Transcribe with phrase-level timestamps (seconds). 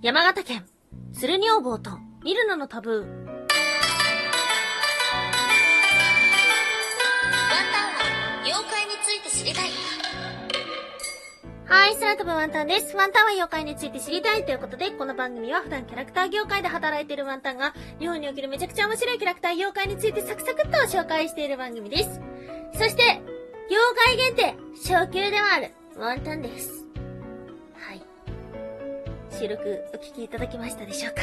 [0.00, 0.64] 山形県、
[1.12, 1.90] 鶴女房と
[2.22, 2.94] ミルナのタブー。
[3.00, 3.14] ワンタ
[7.82, 9.70] ンは妖怪について知りたい。
[11.64, 12.94] はい、空飛ぶワンタンです。
[12.96, 22.20] ワンタンは妖怪について知りたいということで、この番組は普段キャラクター業界で働いているワンタンが、日本におけるめちゃくちゃ面白いキャラクター妖怪についてサクサクっと紹介している番組です。
[22.74, 23.02] そして、
[23.68, 26.87] 妖怪限定、初級ではある、ワンタンです。
[29.38, 31.22] 収録お聞きいただきましたでしょうか？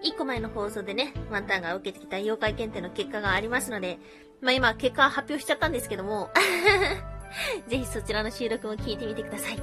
[0.00, 3.98] 一個前の放送でね、ワンタンが受けてきた妖怪検定の結果がありますので、
[4.40, 6.30] まあ今結果発表しちゃったんですけども、
[7.66, 9.58] ぜひそちらの収録も聞いてみてください。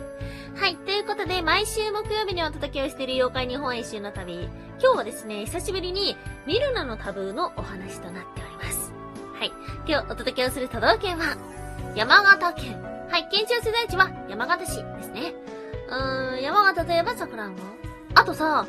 [0.58, 0.76] はい。
[0.76, 4.44] ということで、毎週木曜日にお届けをしている妖怪日本一周の旅。
[4.82, 8.92] 今日はですね、久しぶりにミルナのタブーのお話となっております。
[9.40, 9.54] はい。
[9.88, 11.38] 今日お届けをする都道府県は、
[11.96, 12.84] 山形県。
[13.10, 13.30] はい。
[13.32, 15.43] 県庁所在地は山形市ですね。
[15.90, 17.62] うん、山形といえば桜んぼ。
[18.16, 18.66] あとさ、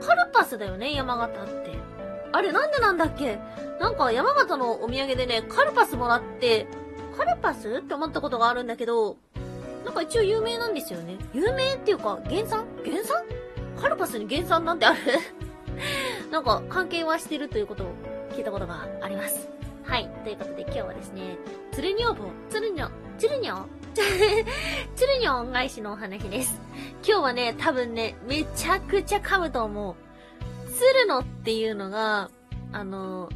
[0.00, 1.76] カルパスだよね、山形って。
[2.32, 3.38] あれ、なんでなんだっけ？
[3.80, 6.66] なんか山形のお土産でね、カルパスもらって、
[7.16, 7.68] カルパス？
[7.68, 9.16] って思ったことがあるんだけど、
[9.84, 11.16] なんか一応有名なんですよね。
[11.32, 12.66] 有名っていうか、原産？
[12.84, 13.22] 原産？
[13.80, 14.98] カルパスに原産なんてある？
[16.30, 17.86] なんか関係はしてるということを
[18.32, 19.48] 聞いたことがあります。
[19.84, 20.08] はい。
[20.24, 21.36] ということで今日はですね、
[21.72, 23.66] 鶴女房、鶴女、鶴女？
[24.94, 26.60] 鶴女恩返しのお話です。
[27.06, 29.94] 今日はね、多分ね、めちゃくちゃ噛むと思う。
[30.70, 32.30] 鶴のっていうのが、
[32.72, 33.30] あの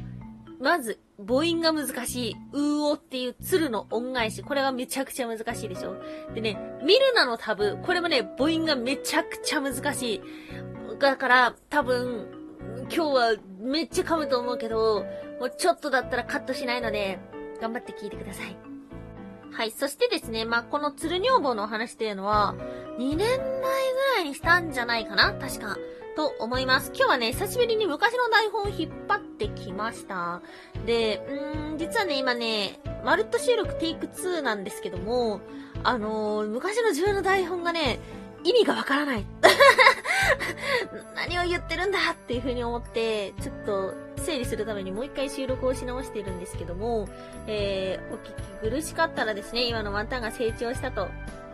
[0.61, 4.42] まず、母音が難しい、うおっていう鶴の恩返し。
[4.42, 5.97] これがめちゃくちゃ難しいでしょ。
[6.34, 10.20] でね、ミルナのタブ、これもね、母音がめちゃくちゃ難しい。
[10.98, 12.27] だから、多分、
[12.95, 15.06] 今日はめっちゃ噛むと思うけど、
[15.41, 17.19] もうちょっとだったらカットしないので、
[17.62, 18.70] 頑張って聞いてください。
[19.53, 19.70] はい。
[19.70, 22.55] そしてですね、まあ、この鶴女房のお話っていうのは、
[22.98, 23.43] 2年前ぐ
[24.17, 25.77] らいにしたんじゃないかな確か。
[26.17, 26.92] と思います。
[26.95, 30.42] 今日はね、久しぶりに昔の台本を引っ張ってきました。
[30.87, 35.41] で、うーん、実はね、今ね、まるっと収録テイク2なんですけども、
[35.83, 38.01] あのー昔の自分の台本がね、
[38.45, 39.27] 意味がわからない。
[41.14, 47.08] 何を言ってるんだっていう風に思って、ちょっと整理するためにもう一回収録をし直しているんですけども、
[47.47, 51.08] えー、お聞き苦しかったらですね、今のワンタンが成長したと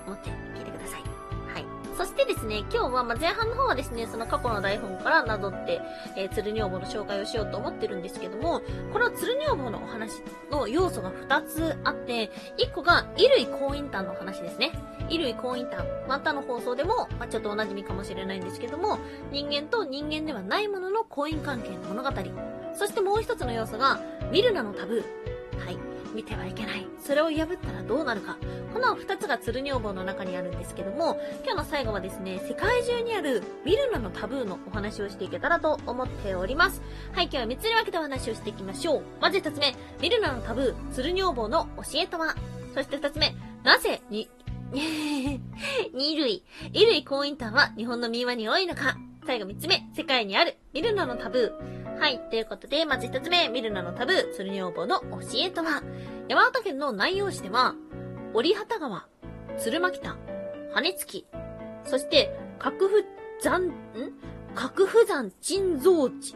[0.06, 1.00] 思って聞いてください。
[1.00, 1.64] はい。
[1.96, 5.80] そしてですね、今日は、まあ、前半の方はですね、その過去の台本からなぞって、
[6.16, 8.62] えー、鶴女房の紹介をしようと思ってるんですけども、
[8.92, 14.72] この鶴女房のお話の要素が2つあって、1個が衣類婚姻譚の話ですね。
[15.08, 15.84] 衣類婚姻譚。
[16.08, 18.98] またの放送でも、まあ、ちょっとお馴染みかもしれないんですけども、
[19.30, 22.10] 人間と人間ではないものの婚姻関係の物語。
[22.76, 24.00] そしてもう一つの要素が、
[24.30, 25.64] ミルナのタブー。
[25.64, 25.78] はい。
[26.14, 26.86] 見てはいけない。
[26.98, 28.36] それを破ったらどうなるか。
[28.72, 36.80] この二つが鶴女房の中にあるんですけども、今日の最後はですね、世界中にあるミルナのタブーのお話をしていけたらと思っております。
[37.12, 39.02] はい、今日は三つに分けてお話をしていきましょう。
[39.20, 42.34] まず一つ目、ミルナのタブー、鶴女房の教えとは
[42.74, 44.28] そして二つ目、なぜに、
[44.72, 46.44] 二類。
[46.74, 51.85] 衣類婚姻譚は日本の民話に多いのか最後三つ目、世界にあるミルナのタブー。
[51.98, 52.20] はい。
[52.30, 55.06] ということで、まず一つ目、ミルナのタブー、鶴女房の教
[55.38, 55.82] えとは？
[56.28, 57.74] 山形県の南陽市では、
[58.34, 59.06] 折畑川、
[59.58, 60.16] 鶴巻田、
[60.72, 61.26] 羽月、
[61.84, 63.04] そして、角不
[63.40, 63.72] 山、ん？
[64.54, 66.34] 角不山珍蔵地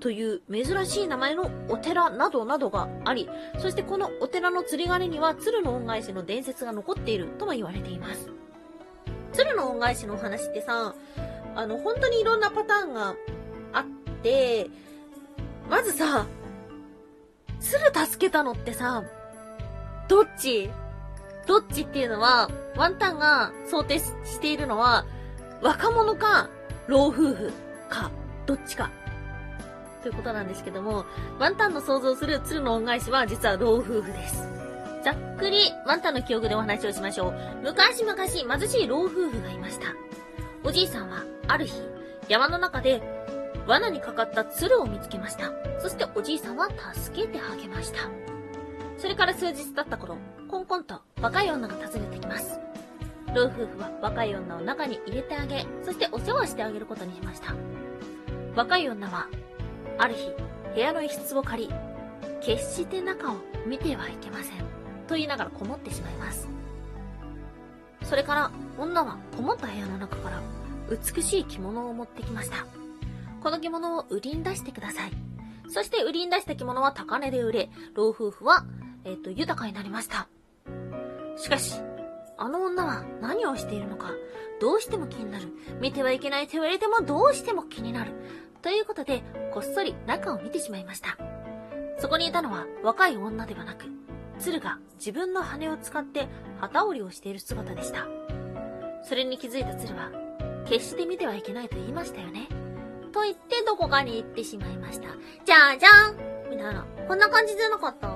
[0.00, 3.28] という珍しい名前のお寺などなどがあり、
[3.58, 8.30] そしてこのお寺の釣り鐘には鶴の恩返しの伝説が残っているとも言われています。
[9.32, 10.94] 鶴の恩返しのお話ってさ、
[11.54, 13.14] あの、本当にいろんなパターンが、
[15.68, 16.26] まずさ、
[17.60, 19.04] 鶴助けたのってさ、
[20.08, 20.70] どっち？
[21.46, 25.04] どっちっていうのは、ワンタンが想定しているのは、
[25.62, 26.48] 若者か、
[26.88, 27.52] 老夫婦
[27.88, 28.10] か、
[28.46, 28.90] どっちか。
[30.02, 31.04] ということなんですけども、
[31.38, 34.42] ワンタンの想像する鶴の恩返しは実は老夫婦です。
[35.04, 37.34] ざっくり、ワンタンの記憶でお話をしましょう。
[37.62, 39.86] 昔々、貧しい老夫婦がいました。
[40.64, 41.74] おじいさんは、ある日、
[42.28, 43.00] 山の中で、
[43.66, 45.52] 罠にかかった鶴を見つけました。
[45.80, 48.08] そしておじいさんは助けてあげました。
[48.98, 50.16] それから数日経った頃、
[50.48, 52.60] コンコンと若い女が訪ねてきます。
[53.34, 57.54] 老夫婦は若い女を中に入れてあげ、そしてお世話してあげることにしました。
[58.54, 59.26] 若い女は、
[59.98, 60.30] ある日、
[60.74, 61.74] 部屋の一室を借り、
[62.40, 63.36] 決して中を
[63.66, 64.58] 見てはいけません。
[65.06, 66.48] と言いながらこもってしまいます。
[68.04, 70.40] それから、女はこもった部屋の中から、
[70.88, 72.85] 美しい着物を持ってきました。
[73.42, 75.12] この着物を売りに出してください。
[75.68, 78.64] そして売りに出した着物は高値で売れ、老夫婦は、
[79.04, 80.28] えっ、と、豊かになりました。
[81.36, 81.80] しかし、
[82.38, 84.12] あの女は何をしているのか、
[84.60, 85.48] どうしても気になる。
[85.80, 88.12] 見てはいけないと言われてもどうしても気になる。
[88.62, 89.22] ということで、
[89.52, 91.18] こっそり中を見てしまいました。
[91.98, 93.86] そこにいたのは若い女ではなく、
[94.38, 96.28] 鶴が自分の羽を使って
[96.60, 98.06] 旗織りをしている姿でした。
[99.02, 100.10] それに気づいた鶴は、
[100.66, 102.48] 決して見てはいけないと言いましたよね。
[103.16, 105.08] と言ってどこかに行ってしまいました。
[105.46, 106.86] じゃあじゃんみたいな。
[107.08, 108.08] こんな感じじゃなかった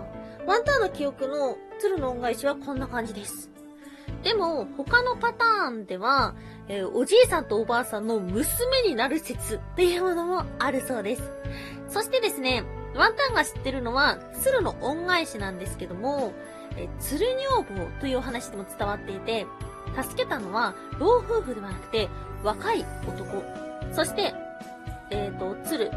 [0.46, 3.50] ワンタンの記憶の鶴の恩返しはこんな感じです。
[4.22, 6.34] でも、他のパターンでは、
[6.68, 11.22] えー、おじいさんとおばあさんの娘になる説っていうものもあるそうです。
[11.88, 12.64] そしてですね、
[12.94, 16.34] ワンタンが知ってるのは、鶴の恩返しなんですけども、
[16.76, 17.26] え鶴
[17.56, 19.46] 女房というお話でも伝わっていて、
[20.02, 22.10] 助けたのは老夫婦ではなくて
[22.44, 23.42] 若い男。
[23.92, 24.34] そして、
[25.10, 25.90] えっ、ー、と、鶴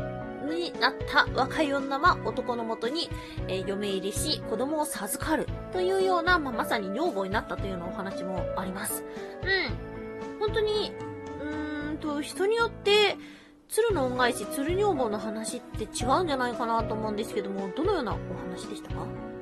[0.44, 3.10] になった若い女は男のもとに、
[3.48, 9.04] えー、嫁入りし子供を授かるというような、まあ、まさに女房になったというようなお話もあります。
[9.44, 10.40] うん。
[10.40, 10.92] 本当に、
[11.42, 13.18] うーんと、人によって、
[13.70, 18.18] 鶴の恩返し、鶴女房の話って違うんじゃないかなと思うんですけども、どのようなお
[18.50, 19.33] 話でしたか？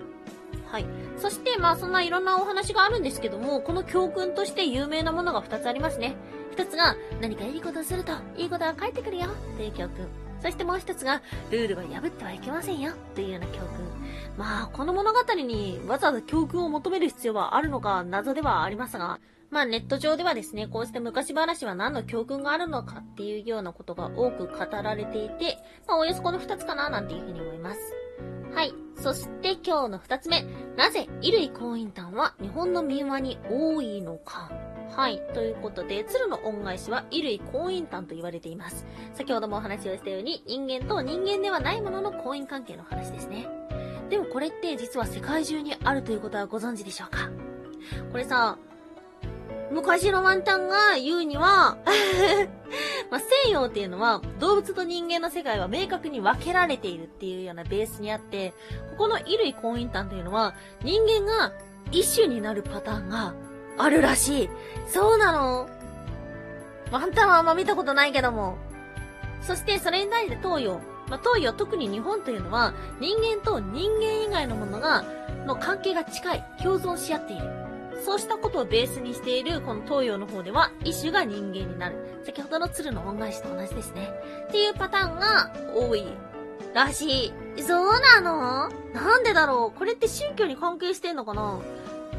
[0.71, 0.85] はい。
[1.17, 6.15] そして、まあそんないろんなお話があるんですけども、この教訓として有名なものが2つありますね。
[6.55, 9.27] 1つが、何かいいことをすると、いいことが返ってくるよ、
[9.57, 10.07] という教訓。
[10.41, 11.21] そしてもう1つが、
[11.51, 13.67] ルールは破ってはいけませんよ、というような教訓。
[14.37, 19.19] まあ、この物語にわざわざ教訓を求める必要はあるのか謎ではありますが、
[19.51, 27.79] まあネット上ではですね、こうして昔話は何の教訓があるのかっていうようなことが多く語られていて、まあおよそこの二つかななんていうふうに思います。
[28.55, 28.73] はい。
[29.01, 30.45] そして今日の二つ目。
[30.77, 34.51] なぜ衣類婚姻譚は日本の民話に多いのか
[34.95, 35.21] はい。
[35.33, 38.85] ということで、鶴の恩返しは衣類婚姻譚と言われています。
[39.13, 43.47] 先ほどもお話をしたように、人間と人間ではないものの婚姻関係の話ですね。
[44.09, 47.29] でもこれって実は世界中にあるということはご存知でしょうか？
[48.11, 48.57] これさ、
[49.71, 51.77] 昔のワンタンが言うには
[53.09, 58.53] まあ、西洋っていうのは動物と人間の世界は明確に分けられているっていうようなベースにあって、
[58.91, 60.53] ここの衣類婚姻譚というのは
[60.83, 61.51] 人間が
[61.91, 63.33] 一種になるパターンが
[63.77, 64.49] あるらしい。
[64.87, 65.69] そうなの
[66.91, 68.57] ワンタンはあんま見たことないけども。
[69.41, 70.79] そしてそれに対して東洋。
[71.09, 75.03] まあ、東洋特に日本というのは人間と人間以外のものが、
[75.45, 77.60] の関係が近い、共存し合っている。
[78.03, 81.95] そうしたことをベースにしているこの東洋の方では、一種が人間になる。
[82.25, 84.09] 先ほどの鶴の恩返しと同じですね。
[84.47, 86.05] っていうパターンが多い
[86.73, 87.61] らしい。
[87.61, 88.69] そうなの？
[88.93, 89.77] なんでだろう？
[89.77, 91.59] これって宗教に関係してんのかな？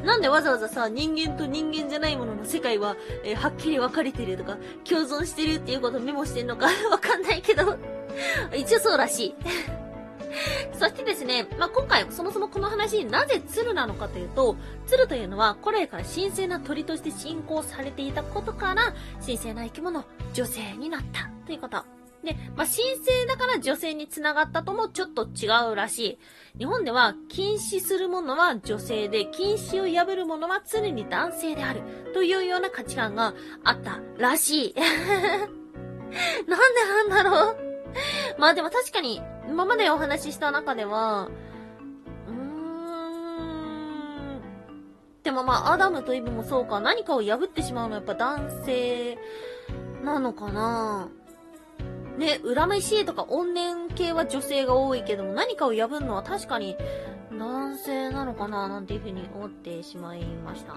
[0.05, 7.76] なんでわざわざさ、人間と人間じゃないものの世界は、えー、はっきり分かれてるとか、共存してるっていうことをメモしてんのか わかんないけど
[8.56, 9.35] 一応そうらしい
[10.79, 14.56] そしてですね、まあ、今回そもそもこの話なぜ鶴なのかというと、
[14.87, 18.94] 鶴というのは古来から神聖な鳥として信仰されていたことから、
[19.25, 21.84] 神聖な生き物、女性になったということ。
[22.25, 26.19] で、まあ、神聖だから女性に繋がったともちょっと違うらし
[26.55, 26.58] い。
[26.58, 31.82] 日本では禁止するものは女性で、禁止を破るものは常に男性である。
[32.14, 34.75] というような価値観があったらしい。
[36.46, 37.56] なんでなんだろう？
[38.38, 41.28] まあでも確かに、今までお話しした中では、
[42.28, 44.40] うーん。
[45.22, 49.18] でもまあ、アダムとイブもそうか、何かを破ってしまうのはやっぱ男性
[50.04, 51.08] なのかな
[52.18, 56.76] ね、恨めしいとか怨念系は女性が多いけども、何かを破るのは確かに
[57.30, 60.75] 男性なのかななんていうふうに思ってしまいました。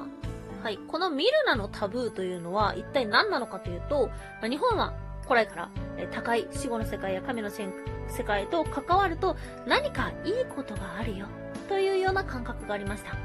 [0.63, 0.79] はい。
[0.87, 4.09] このミルナのタブーというのは一体何なのかというと、
[4.47, 4.93] 日本は
[5.27, 11.27] 古来から、え高い死後の世界や神の世界と関わると何かいいことがあるよ
[11.67, 13.17] というような感覚がありました。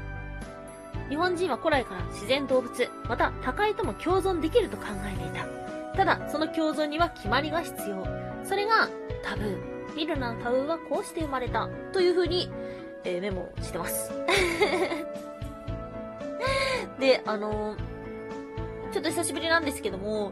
[1.09, 5.45] 日本人は古来から自然動物、また高いとも共存できると考えていた。
[5.97, 8.07] ただ、その共存には決まりが必要。
[8.45, 8.89] それが
[9.23, 9.81] タブー。
[9.93, 11.67] ミルナのタブーはこうして生まれた。
[11.91, 12.49] という風に、
[13.03, 14.11] えー、メモしてます。
[16.97, 17.77] で、あのー、
[18.93, 20.31] ちょっと久しぶりなんですけども、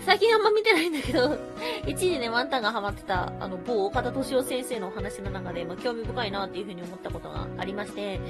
[0.00, 1.36] 最近あんま見てないんだけど、
[1.86, 8.20] 一時ね、ワンタンがハマってた、あの、某岡田敏夫先生のお話の中で、まあ、興味深いなっていうふうに思ったことがありまして、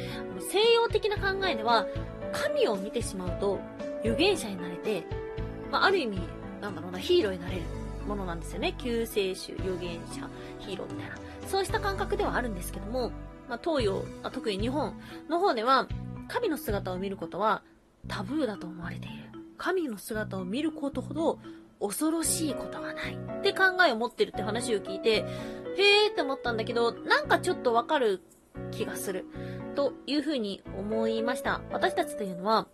[0.41, 1.87] 西洋的な考えでは、
[2.33, 3.59] 神を見てしまうと、
[4.01, 5.05] 預言者になれて、
[5.71, 6.21] まあ、ある意味、
[6.61, 7.63] なんだろうな、ヒーローになれる
[8.07, 8.75] ものなんですよね。
[8.79, 11.17] 救世主、預言者、ヒーローみたいな。
[11.47, 13.11] そうした感覚ではあるんですけども、
[13.49, 14.95] まあ、東洋、特に日本
[15.29, 15.87] の方では、
[16.29, 17.63] 神の姿を見ることは
[18.09, 19.36] タブーだと思われている。
[19.57, 21.39] 神の姿を見ることほど
[21.81, 28.23] 恐ろしいことはないって考えを持ってるって話を聞いて、へーって思ったんだけど、なんかちょっとわかる
[28.71, 29.27] 気がする。
[29.75, 31.61] というふうに思いました。
[31.71, 32.67] 私たちというのは、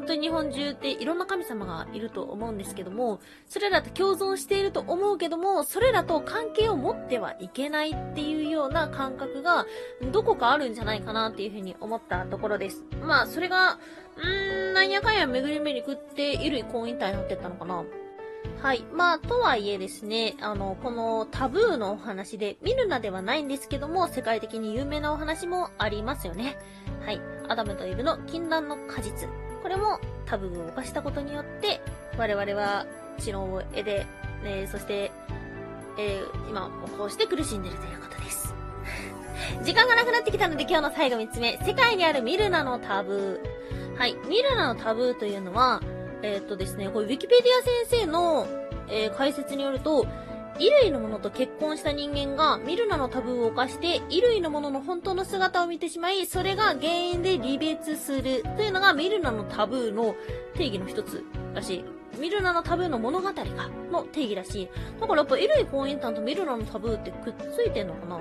[0.00, 9.66] 本当に日本中っていろんな神様がいると思うんですけども、それらと共存していると思うけども、それらと関係を持ってはいけないっていうような感覚が、
[10.10, 12.82] どこかあるんじゃないかなっていうふうに思ったところです。
[13.02, 13.78] まあ、それが、
[14.16, 17.84] うーん、なんやかんや巡り巡り食って、衣類婚姻体になってったのかな。
[18.62, 18.82] はい。
[18.94, 26.56] まあ、とはいえですね、あの、このタブーのお話で、ミルナではないんですけども、世界的に有名なお話もありますよね。
[27.04, 27.20] はい。
[27.48, 29.28] アダムとイブの禁断の果実。
[29.62, 31.80] これもタブーを犯したことによって、
[32.16, 32.86] 我々は
[33.18, 34.06] 知能を得で、
[34.44, 35.10] えー、そして、
[35.98, 38.54] えー、今こうして苦しんでるということです。
[39.64, 41.58] 時間がなくなってきたので今日の最後3つ目。
[41.64, 43.98] 世界にあるミルナのタブー。
[43.98, 44.14] はい。
[44.28, 45.82] ミルナのタブーというのは、
[46.22, 48.46] えー、っとですね、これウィキペディア先生の、
[48.88, 50.06] えー、解説によると、
[50.60, 60.14] 衣類のものと結婚した人間がミルナのタブーを犯して衣類のものの本当の姿を見てしまい、それが原因で離別するというのがミルナのタブーの
[60.54, 61.24] 定義の一つ
[61.54, 61.84] らしい。
[62.18, 63.34] ミルナのタブーの物語が、
[63.90, 64.68] の定義らしい。
[65.00, 68.20] だからやっぱ衣類婚姻担とミルナのタブーってくっついてんのかな？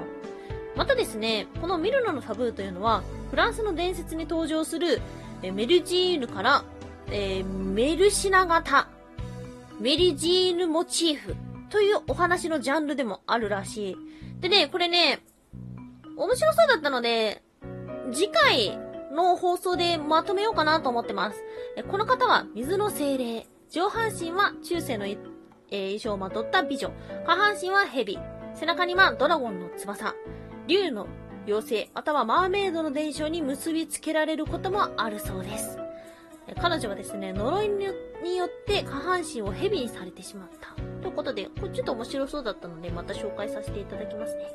[0.77, 5.01] またですね、このミルナのタブーというのは、フランスの伝説に登場する
[5.41, 6.63] メルジーヌから
[7.11, 8.87] えー、メルシナ型、
[9.79, 11.35] メリジーヌモチーフ
[11.69, 13.97] というお話のジャンルでもあるらしい。
[14.39, 15.21] でね、これね、
[16.17, 17.43] 面白そうだったので、
[18.11, 18.77] 次回
[19.11, 21.43] の放送でまとめようかなと思ってます。
[21.89, 23.47] この方は水の精霊。
[23.69, 26.91] 上半身は中世の、えー、衣装をまとった美女。
[27.25, 28.17] 下半身は蛇。
[28.55, 30.15] 背中にはドラゴンの翼。
[30.67, 31.07] 竜の
[31.45, 35.79] 妖精、またはマーメイドの伝承に結びつけられることもあるそうです。
[36.61, 40.81] 彼女はですね、呪いによってによって下半身を蛇にされてしまった。
[41.01, 44.47] ということで、これちょっと面白そうだったので、また紹介させていただきますね。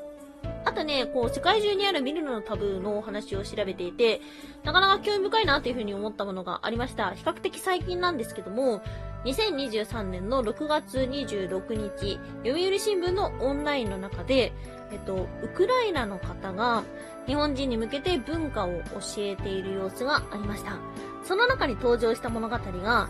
[0.65, 4.21] あとね、こう、世界中にあるミルナのタブーのお話を調べていて、
[4.63, 7.13] なかなか興味深いなっていうふうに思ったものがありました。
[7.13, 8.83] 比較的最近なんですけども、
[9.25, 14.53] 2023年の6月26日、読売新聞のオンラインの中で、
[14.91, 16.85] えっと、ウクライナの方が
[17.27, 20.79] 日本人に向けて文化を教えている様子がありました。
[21.25, 23.09] その中に登場した物語が、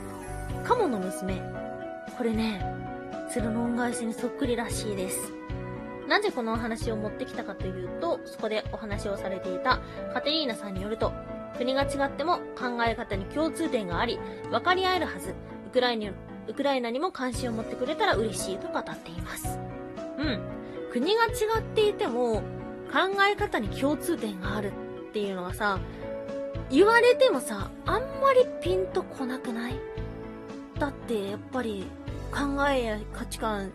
[0.65, 1.43] カモの娘。
[2.17, 2.65] これね、
[3.31, 5.33] 鶴の恩返しにそっくりらしいです。
[6.09, 9.81] なぜこのお話を持ってきたかというと、そこでお話をされていた
[10.15, 11.13] カテリーナさんによると、
[11.59, 14.19] 国が違っても考え方に共通点があり、
[14.51, 15.35] 分かり合えるはず。
[15.67, 16.11] ウクライナ
[16.47, 19.59] ウクライナにも関心を持ってくれたら嬉しいと語っています。
[20.19, 20.41] うん。
[20.93, 21.29] 国が違
[21.59, 22.43] っていても、
[22.93, 24.73] 考え方に共通点がある
[25.09, 25.79] っていうのはさ、
[26.71, 29.81] 言われてもさ、あんまりピンとこなくない？
[30.79, 31.85] だってやっぱり
[32.33, 33.73] 考えや価値観、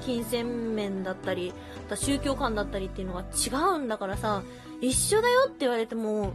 [0.00, 1.52] 金銭面だったり、
[1.94, 4.42] 宗教観だったりっていうのが違うんだからさ、
[4.80, 6.32] 一緒だよって言われても、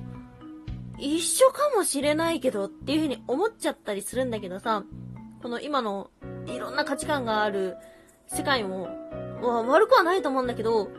[0.99, 4.83] 一緒かもしれないけどっていう風に思っちゃったりするんだけどさ、
[5.41, 6.11] この今の
[6.45, 7.75] いろんな価値観がある
[8.27, 8.89] 世界も、
[9.41, 10.89] 悪くはないと思うんだけど、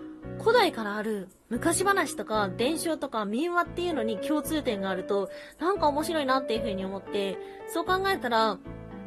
[0.41, 5.31] 古代からある昔話とか伝承とか民話っていうのに共通点があると、
[5.61, 7.39] なんか面白いなっていう風に思って、
[7.73, 8.59] そう考えたら、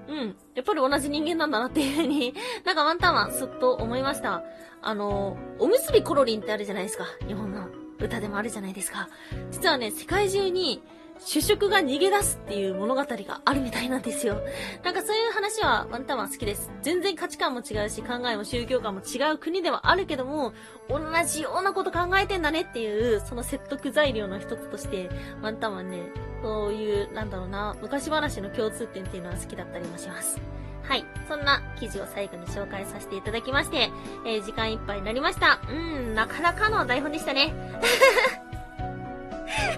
[0.07, 2.33] うん、やっぱり同じ人間なんだなっていうふうに、
[2.65, 4.43] なんかワンタンはすっと思いました。
[4.81, 7.05] あの、おむすびコロリンってあるじゃないですか。
[7.27, 7.67] 日本の
[7.99, 9.09] 歌でもあるじゃないですか。
[9.51, 10.81] 実はね、世界中に
[11.19, 14.41] 主食が逃げ出すっていう物語があるみたいなんですよ。
[14.83, 16.71] なんかそういう話はワンタンは好きです。
[16.81, 20.53] 全然価値観も違うし、考えも宗教観も違う国ではあるけども、
[20.89, 25.09] 同じようなこと考えてんだねっていう、その説得材料の一つとして、
[25.41, 30.39] ワンタンはね、そういう、なんだろうな、昔話の共通点っていうのは好きだったりもします。
[30.83, 31.05] はい。
[31.27, 33.91] そんな記事を最後に紹介させていただきまして、
[34.25, 35.59] えー、時間いっぱいになりました。
[35.69, 37.53] うん、なかなかの台本でしたね。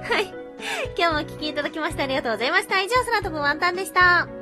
[0.08, 0.39] はい。
[0.98, 2.80] 今日もお聴きいただきましてありがとうございました。
[2.82, 4.39] 以上、空飛ぶワンタンでした。